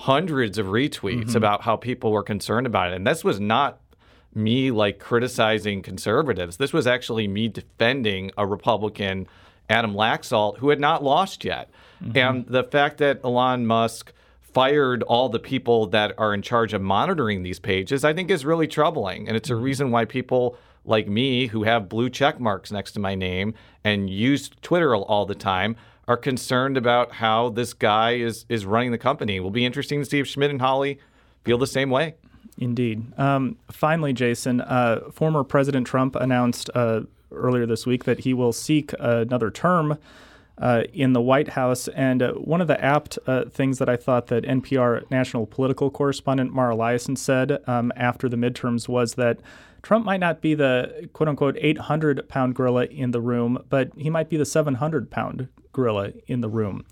hundreds 0.00 0.56
of 0.56 0.64
retweets 0.64 1.24
mm-hmm. 1.24 1.36
about 1.36 1.60
how 1.60 1.76
people 1.76 2.10
were 2.10 2.22
concerned 2.22 2.66
about 2.66 2.90
it. 2.90 2.96
And 2.96 3.06
this 3.06 3.22
was 3.22 3.38
not 3.38 3.80
me 4.34 4.70
like 4.70 4.98
criticizing 4.98 5.82
conservatives. 5.82 6.56
This 6.56 6.72
was 6.72 6.86
actually 6.86 7.28
me 7.28 7.48
defending 7.48 8.30
a 8.38 8.46
Republican, 8.46 9.26
Adam 9.68 9.92
Laxalt, 9.92 10.56
who 10.56 10.70
had 10.70 10.80
not 10.80 11.04
lost 11.04 11.44
yet. 11.44 11.70
Mm-hmm. 12.02 12.16
And 12.16 12.46
the 12.46 12.64
fact 12.64 12.96
that 12.98 13.20
Elon 13.22 13.66
Musk 13.66 14.14
fired 14.40 15.02
all 15.02 15.28
the 15.28 15.38
people 15.38 15.86
that 15.88 16.14
are 16.16 16.32
in 16.32 16.40
charge 16.40 16.72
of 16.72 16.80
monitoring 16.80 17.42
these 17.42 17.58
pages, 17.58 18.02
I 18.02 18.14
think 18.14 18.30
is 18.30 18.46
really 18.46 18.66
troubling. 18.66 19.28
And 19.28 19.36
it's 19.36 19.50
a 19.50 19.52
mm-hmm. 19.52 19.64
reason 19.64 19.90
why 19.90 20.06
people 20.06 20.56
like 20.86 21.08
me, 21.08 21.48
who 21.48 21.64
have 21.64 21.90
blue 21.90 22.08
check 22.08 22.40
marks 22.40 22.72
next 22.72 22.92
to 22.92 23.00
my 23.00 23.14
name 23.14 23.52
and 23.84 24.08
use 24.08 24.48
Twitter 24.62 24.96
all 24.96 25.26
the 25.26 25.34
time, 25.34 25.76
are 26.10 26.16
concerned 26.16 26.76
about 26.76 27.12
how 27.12 27.50
this 27.50 27.72
guy 27.72 28.14
is 28.14 28.44
is 28.48 28.66
running 28.66 28.90
the 28.90 28.98
company. 28.98 29.36
It 29.36 29.40
will 29.40 29.52
be 29.52 29.64
interesting 29.64 30.00
to 30.00 30.04
see 30.04 30.18
if 30.18 30.26
Schmitt 30.26 30.50
and 30.50 30.60
Hawley 30.60 30.98
feel 31.44 31.56
the 31.56 31.68
same 31.68 31.88
way. 31.88 32.16
Indeed. 32.58 33.16
Um, 33.16 33.58
finally, 33.70 34.12
Jason, 34.12 34.60
uh, 34.60 35.02
former 35.12 35.44
President 35.44 35.86
Trump 35.86 36.16
announced 36.16 36.68
uh, 36.74 37.02
earlier 37.30 37.64
this 37.64 37.86
week 37.86 38.04
that 38.04 38.20
he 38.20 38.34
will 38.34 38.52
seek 38.52 38.92
another 38.98 39.50
term. 39.50 39.98
Uh, 40.58 40.82
in 40.92 41.14
the 41.14 41.22
White 41.22 41.48
House. 41.48 41.88
And 41.88 42.20
uh, 42.20 42.32
one 42.34 42.60
of 42.60 42.66
the 42.66 42.78
apt 42.84 43.18
uh, 43.26 43.46
things 43.46 43.78
that 43.78 43.88
I 43.88 43.96
thought 43.96 44.26
that 44.26 44.44
NPR 44.44 45.10
national 45.10 45.46
political 45.46 45.90
correspondent 45.90 46.52
Mara 46.52 46.76
Liasson 46.76 47.16
said 47.16 47.66
um, 47.66 47.90
after 47.96 48.28
the 48.28 48.36
midterms 48.36 48.86
was 48.86 49.14
that 49.14 49.40
Trump 49.80 50.04
might 50.04 50.20
not 50.20 50.42
be 50.42 50.52
the 50.52 51.08
quote 51.14 51.30
unquote 51.30 51.56
800 51.58 52.28
pound 52.28 52.54
gorilla 52.56 52.84
in 52.84 53.12
the 53.12 53.22
room, 53.22 53.64
but 53.70 53.90
he 53.96 54.10
might 54.10 54.28
be 54.28 54.36
the 54.36 54.44
700 54.44 55.10
pound 55.10 55.48
gorilla 55.72 56.12
in 56.26 56.40
the 56.40 56.48
room. 56.48 56.84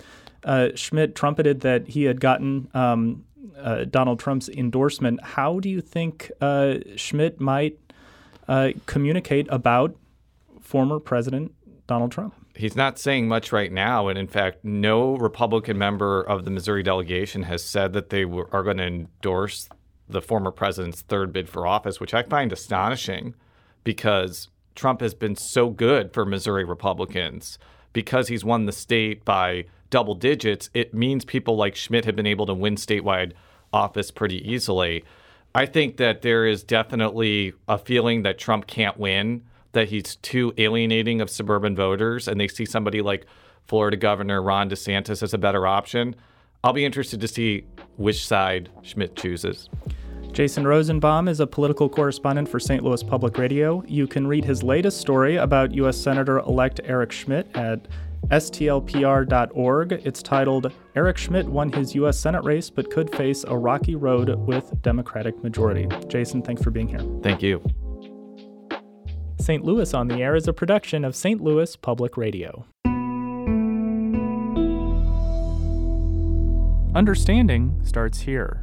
Uh, 0.44 0.68
Schmitt 0.74 1.14
trumpeted 1.14 1.60
that 1.60 1.88
he 1.88 2.04
had 2.04 2.20
gotten 2.20 2.68
um, 2.74 3.24
uh, 3.58 3.84
Donald 3.84 4.20
Trump's 4.20 4.48
endorsement. 4.48 5.22
How 5.22 5.60
do 5.60 5.68
you 5.68 5.80
think 5.80 6.30
uh, 6.40 6.76
Schmitt 6.96 7.40
might 7.40 7.78
uh, 8.46 8.70
communicate 8.86 9.46
about 9.50 9.96
former 10.60 11.00
President 11.00 11.52
Donald 11.86 12.12
Trump? 12.12 12.34
He's 12.54 12.76
not 12.76 12.98
saying 12.98 13.28
much 13.28 13.52
right 13.52 13.70
now. 13.70 14.08
And 14.08 14.18
in 14.18 14.26
fact, 14.26 14.64
no 14.64 15.16
Republican 15.16 15.78
member 15.78 16.22
of 16.22 16.44
the 16.44 16.50
Missouri 16.50 16.82
delegation 16.82 17.44
has 17.44 17.62
said 17.62 17.92
that 17.92 18.10
they 18.10 18.22
w- 18.22 18.48
are 18.52 18.62
going 18.62 18.78
to 18.78 18.86
endorse 18.86 19.68
the 20.08 20.22
former 20.22 20.50
president's 20.50 21.02
third 21.02 21.32
bid 21.32 21.48
for 21.48 21.66
office, 21.66 22.00
which 22.00 22.14
I 22.14 22.22
find 22.22 22.52
astonishing 22.52 23.34
because 23.84 24.48
Trump 24.74 25.00
has 25.00 25.14
been 25.14 25.36
so 25.36 25.70
good 25.70 26.12
for 26.12 26.24
Missouri 26.24 26.64
Republicans 26.64 27.58
because 27.98 28.28
he's 28.28 28.44
won 28.44 28.64
the 28.66 28.70
state 28.70 29.24
by 29.24 29.64
double 29.90 30.14
digits, 30.14 30.70
it 30.72 30.94
means 30.94 31.24
people 31.24 31.56
like 31.56 31.74
Schmitt 31.74 32.04
have 32.04 32.14
been 32.14 32.28
able 32.28 32.46
to 32.46 32.54
win 32.54 32.76
statewide 32.76 33.32
office 33.72 34.12
pretty 34.12 34.48
easily. 34.48 35.02
I 35.52 35.66
think 35.66 35.96
that 35.96 36.22
there 36.22 36.46
is 36.46 36.62
definitely 36.62 37.54
a 37.66 37.76
feeling 37.76 38.22
that 38.22 38.38
Trump 38.38 38.68
can't 38.68 38.96
win, 38.98 39.42
that 39.72 39.88
he's 39.88 40.14
too 40.14 40.54
alienating 40.58 41.20
of 41.20 41.28
suburban 41.28 41.74
voters, 41.74 42.28
and 42.28 42.40
they 42.40 42.46
see 42.46 42.64
somebody 42.64 43.02
like 43.02 43.26
Florida 43.66 43.96
Governor 43.96 44.40
Ron 44.40 44.70
DeSantis 44.70 45.20
as 45.20 45.34
a 45.34 45.38
better 45.38 45.66
option. 45.66 46.14
I'll 46.62 46.72
be 46.72 46.84
interested 46.84 47.20
to 47.20 47.26
see 47.26 47.64
which 47.96 48.24
side 48.24 48.68
Schmitt 48.82 49.16
chooses. 49.16 49.68
Jason 50.38 50.64
Rosenbaum 50.64 51.26
is 51.26 51.40
a 51.40 51.48
political 51.48 51.88
correspondent 51.88 52.48
for 52.48 52.60
St. 52.60 52.84
Louis 52.84 53.02
Public 53.02 53.38
Radio. 53.38 53.82
You 53.88 54.06
can 54.06 54.24
read 54.24 54.44
his 54.44 54.62
latest 54.62 55.00
story 55.00 55.34
about 55.34 55.74
U.S. 55.74 55.96
Senator 55.96 56.38
elect 56.38 56.80
Eric 56.84 57.10
Schmitt 57.10 57.48
at 57.56 57.88
stlpr.org. 58.28 59.92
It's 60.04 60.22
titled 60.22 60.72
Eric 60.94 61.18
Schmitt 61.18 61.48
won 61.48 61.72
his 61.72 61.92
U.S. 61.96 62.20
Senate 62.20 62.44
race 62.44 62.70
but 62.70 62.88
could 62.88 63.12
face 63.16 63.42
a 63.48 63.58
rocky 63.58 63.96
road 63.96 64.32
with 64.46 64.80
Democratic 64.80 65.42
majority. 65.42 65.88
Jason, 66.06 66.40
thanks 66.40 66.62
for 66.62 66.70
being 66.70 66.86
here. 66.86 67.02
Thank 67.20 67.42
you. 67.42 67.60
St. 69.40 69.64
Louis 69.64 69.92
on 69.92 70.06
the 70.06 70.22
Air 70.22 70.36
is 70.36 70.46
a 70.46 70.52
production 70.52 71.04
of 71.04 71.16
St. 71.16 71.40
Louis 71.40 71.74
Public 71.74 72.16
Radio. 72.16 72.64
Understanding 76.94 77.80
starts 77.82 78.20
here. 78.20 78.62